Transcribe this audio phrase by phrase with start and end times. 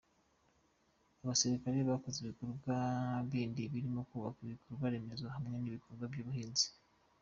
[1.23, 2.75] Abasirikare bakoze n’ ibikorwa
[3.31, 6.67] bindi birimo kubaka ibikorwa remezo hamwe n’ibikorwa by’ubuhinzi.